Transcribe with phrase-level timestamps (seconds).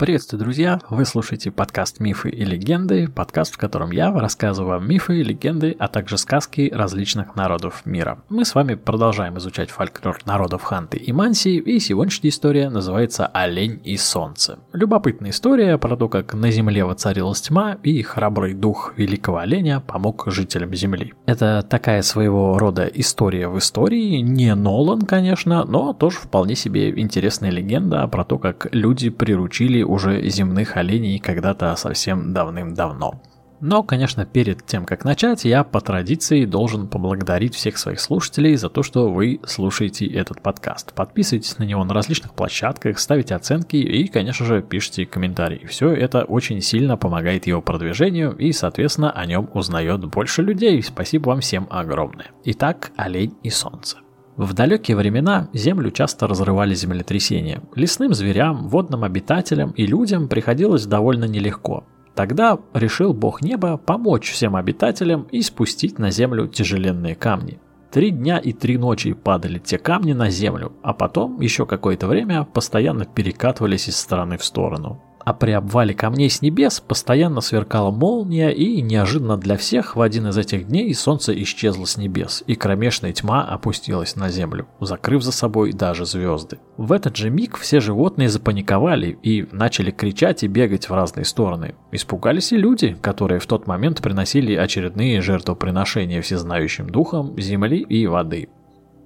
[0.00, 0.80] Приветствую, друзья!
[0.88, 5.88] Вы слушаете подкаст «Мифы и легенды», подкаст, в котором я рассказываю вам мифы легенды, а
[5.88, 8.22] также сказки различных народов мира.
[8.30, 13.78] Мы с вами продолжаем изучать фольклор народов Ханты и Мансии, и сегодняшняя история называется «Олень
[13.84, 14.58] и солнце».
[14.72, 20.24] Любопытная история про то, как на земле воцарилась тьма, и храбрый дух великого оленя помог
[20.28, 21.12] жителям земли.
[21.26, 27.50] Это такая своего рода история в истории, не Нолан, конечно, но тоже вполне себе интересная
[27.50, 33.20] легенда про то, как люди приручили уже земных оленей когда-то совсем давным-давно.
[33.60, 38.70] Но, конечно, перед тем, как начать, я по традиции должен поблагодарить всех своих слушателей за
[38.70, 40.94] то, что вы слушаете этот подкаст.
[40.94, 45.66] Подписывайтесь на него на различных площадках, ставите оценки и, конечно же, пишите комментарии.
[45.66, 50.82] Все это очень сильно помогает его продвижению и, соответственно, о нем узнает больше людей.
[50.82, 52.28] Спасибо вам всем огромное.
[52.44, 53.98] Итак, олень и солнце.
[54.36, 57.62] В далекие времена землю часто разрывали землетрясения.
[57.74, 61.84] Лесным зверям, водным обитателям и людям приходилось довольно нелегко.
[62.14, 67.60] Тогда решил бог неба помочь всем обитателям и спустить на землю тяжеленные камни.
[67.90, 72.44] Три дня и три ночи падали те камни на землю, а потом еще какое-то время
[72.44, 78.50] постоянно перекатывались из стороны в сторону а при обвале камней с небес постоянно сверкала молния,
[78.50, 83.12] и неожиданно для всех в один из этих дней солнце исчезло с небес, и кромешная
[83.12, 86.58] тьма опустилась на землю, закрыв за собой даже звезды.
[86.76, 91.74] В этот же миг все животные запаниковали и начали кричать и бегать в разные стороны.
[91.92, 98.48] Испугались и люди, которые в тот момент приносили очередные жертвоприношения всезнающим духам земли и воды.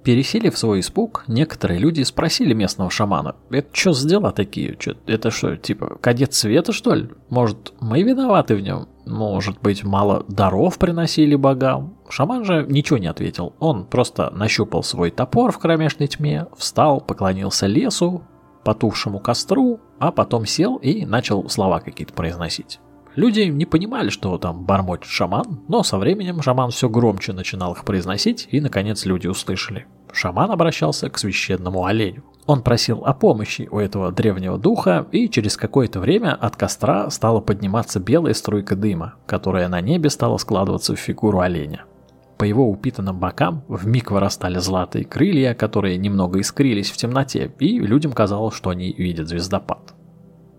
[0.05, 4.75] Пересилив свой испуг, некоторые люди спросили местного шамана, «Это что за дела такие?
[4.77, 7.09] Чё, это что, типа, кадет света, что ли?
[7.31, 8.87] Может, мы виноваты в нем?
[9.07, 13.53] Может быть, мало даров приносили богам?» Шаман же ничего не ответил.
[13.57, 18.21] Он просто нащупал свой топор в кромешной тьме, встал, поклонился лесу,
[18.63, 22.79] потухшему костру, а потом сел и начал слова какие-то произносить.
[23.15, 27.85] Люди не понимали, что там бормочет шаман, но со временем шаман все громче начинал их
[27.85, 29.85] произносить, и наконец люди услышали.
[30.11, 32.23] Шаман обращался к священному оленю.
[32.45, 37.39] Он просил о помощи у этого древнего духа, и через какое-то время от костра стала
[37.39, 41.85] подниматься белая струйка дыма, которая на небе стала складываться в фигуру оленя.
[42.37, 48.11] По его упитанным бокам вмиг вырастали золотые крылья, которые немного искрились в темноте, и людям
[48.11, 49.93] казалось, что они видят звездопад.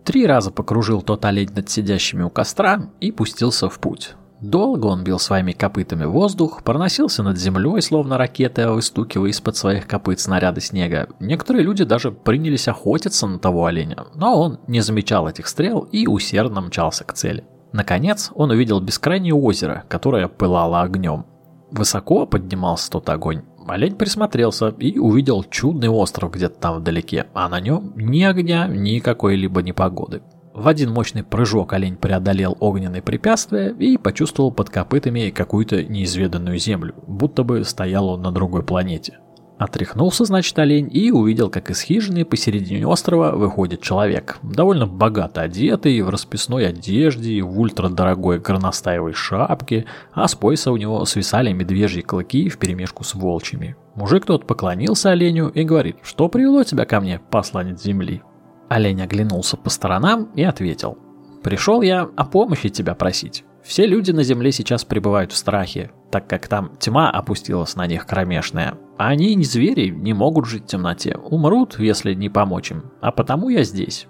[0.07, 4.15] Три раза покружил тот олень над сидящими у костра и пустился в путь.
[4.41, 10.21] Долго он бил своими копытами воздух, проносился над землей, словно ракета, выстукивая из-под своих копыт
[10.21, 11.09] снаряды снега.
[11.19, 16.07] Некоторые люди даже принялись охотиться на того оленя, но он не замечал этих стрел и
[16.07, 17.45] усердно мчался к цели.
[17.73, 21.27] Наконец он увидел бескрайнее озеро, которое пылало огнем.
[21.73, 27.61] Высоко поднимался тот огонь, Олень присмотрелся и увидел чудный остров где-то там вдалеке, а на
[27.61, 30.23] нем ни огня, ни какой-либо непогоды.
[30.55, 36.95] В один мощный прыжок олень преодолел огненные препятствия и почувствовал под копытами какую-то неизведанную землю,
[37.07, 39.19] будто бы стоял он на другой планете.
[39.59, 44.37] Отряхнулся, значит, олень и увидел, как из хижины посередине острова выходит человек.
[44.43, 51.03] Довольно богато одетый, в расписной одежде, в ультрадорогой горностаевой шапке, а с пояса у него
[51.07, 53.77] свисали медвежьи клыки вперемешку с волчьими.
[53.95, 58.23] Мужик тот поклонился оленю и говорит, что привело тебя ко мне, посланец земли?
[58.69, 60.99] Олень оглянулся по сторонам и ответил,
[61.43, 63.45] пришел я о помощи тебя просить.
[63.65, 68.07] Все люди на Земле сейчас пребывают в страхе, так как там тьма опустилась на них
[68.07, 68.79] кромешная.
[68.99, 73.13] А они не звери, не могут жить в темноте, умрут, если не помочь им, а
[73.13, 74.07] потому я здесь.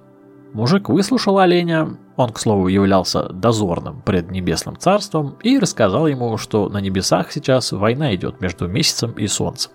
[0.53, 6.69] Мужик выслушал оленя, он, к слову, являлся дозорным пред небесным царством, и рассказал ему, что
[6.69, 9.73] на небесах сейчас война идет между месяцем и солнцем.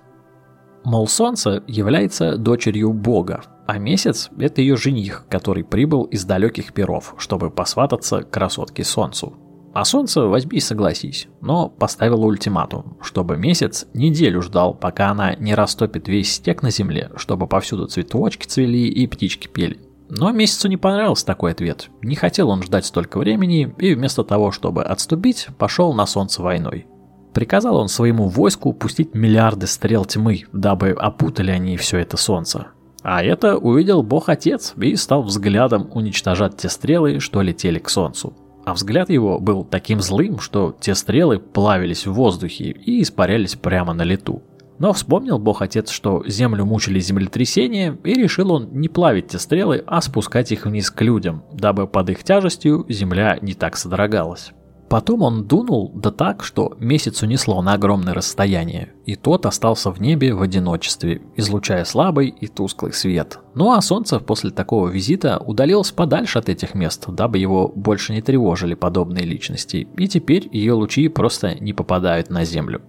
[0.83, 7.13] Мол, солнце является дочерью бога, а месяц– это ее жених, который прибыл из далеких перов,
[7.19, 9.35] чтобы посвататься красотке солнцу.
[9.73, 15.55] А солнце возьми и согласись, но поставила ультиматум, чтобы месяц неделю ждал, пока она не
[15.55, 19.79] растопит весь стек на земле, чтобы повсюду цветочки цвели и птички пели.
[20.09, 21.89] Но месяцу не понравился такой ответ.
[22.01, 26.85] Не хотел он ждать столько времени и вместо того, чтобы отступить, пошел на солнце войной.
[27.33, 32.67] Приказал он своему войску пустить миллиарды стрел тьмы, дабы опутали они все это солнце.
[33.03, 38.33] А это увидел бог-отец и стал взглядом уничтожать те стрелы, что летели к солнцу
[38.65, 43.93] а взгляд его был таким злым, что те стрелы плавились в воздухе и испарялись прямо
[43.93, 44.43] на лету.
[44.79, 50.01] Но вспомнил бог-отец, что землю мучили землетрясения, и решил он не плавить те стрелы, а
[50.01, 54.53] спускать их вниз к людям, дабы под их тяжестью земля не так содрогалась.
[54.91, 60.01] Потом он дунул, да так, что месяц унесло на огромное расстояние, и тот остался в
[60.01, 63.39] небе в одиночестве, излучая слабый и тусклый свет.
[63.55, 68.21] Ну а солнце после такого визита удалилось подальше от этих мест, дабы его больше не
[68.21, 72.81] тревожили подобные личности, и теперь ее лучи просто не попадают на землю.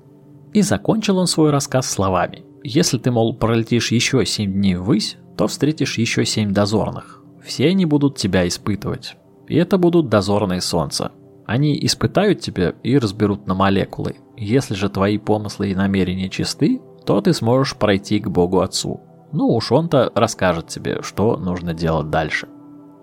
[0.52, 2.44] И закончил он свой рассказ словами.
[2.64, 7.22] «Если ты, мол, пролетишь еще семь дней ввысь, то встретишь еще семь дозорных.
[7.44, 9.14] Все они будут тебя испытывать.
[9.46, 11.12] И это будут дозорные солнца.
[11.52, 14.16] Они испытают тебя и разберут на молекулы.
[14.38, 19.02] Если же твои помыслы и намерения чисты, то ты сможешь пройти к Богу Отцу.
[19.32, 22.48] Ну уж он-то расскажет тебе, что нужно делать дальше.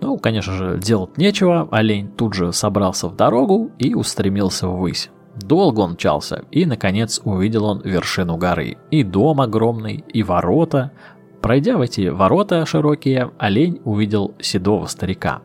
[0.02, 5.12] Ну, конечно же, делать нечего, олень тут же собрался в дорогу и устремился ввысь.
[5.36, 8.78] Долго он мчался, и, наконец, увидел он вершину горы.
[8.90, 10.92] И дом огромный, и ворота.
[11.40, 15.44] Пройдя в эти ворота широкие, олень увидел седого старика.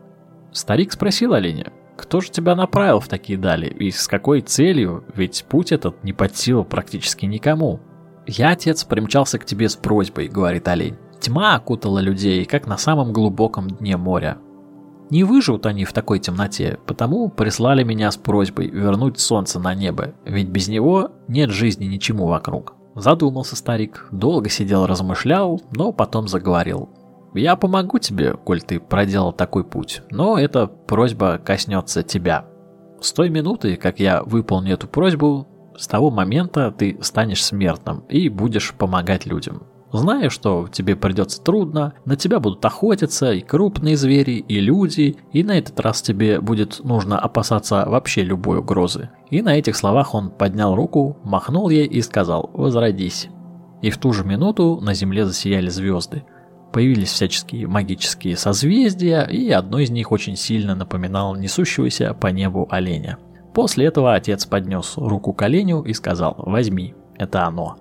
[0.53, 5.44] Старик спросил оленя, кто же тебя направил в такие дали и с какой целью, ведь
[5.49, 7.81] путь этот не под силу практически никому.
[8.26, 10.96] Я, отец, примчался к тебе с просьбой, говорит олень.
[11.20, 14.38] Тьма окутала людей, как на самом глубоком дне моря.
[15.11, 20.14] Не выживут они в такой темноте, потому прислали меня с просьбой вернуть солнце на небо,
[20.25, 22.75] ведь без него нет жизни ничему вокруг.
[22.94, 26.88] Задумался старик, долго сидел размышлял, но потом заговорил.
[27.35, 32.47] Я помогу тебе, коль ты проделал такой путь, но эта просьба коснется тебя.
[33.01, 35.47] С той минуты, как я выполню эту просьбу,
[35.77, 39.65] с того момента ты станешь смертным и будешь помогать людям.
[39.93, 45.45] Зная, что тебе придется трудно, на тебя будут охотиться и крупные звери, и люди, и
[45.45, 49.11] на этот раз тебе будет нужно опасаться вообще любой угрозы.
[49.31, 53.29] И на этих словах он поднял руку, махнул ей и сказал «Возродись».
[53.83, 56.25] И в ту же минуту на земле засияли звезды.
[56.75, 63.17] Появились всяческие магические созвездия, и одно из них очень сильно напоминало несущегося по небу оленя.
[63.55, 67.76] После этого отец поднес руку к оленю и сказал «Возьми, это оно».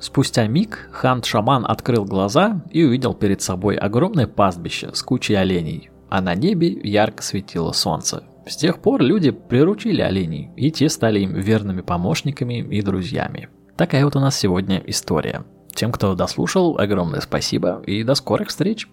[0.00, 6.22] Спустя миг хант-шаман открыл глаза и увидел перед собой огромное пастбище с кучей оленей, а
[6.22, 8.24] на небе ярко светило солнце.
[8.46, 13.50] С тех пор люди приручили оленей, и те стали им верными помощниками и друзьями.
[13.76, 15.44] Такая вот у нас сегодня история.
[15.74, 18.88] Тем, кто дослушал, огромное спасибо и до скорых встреч!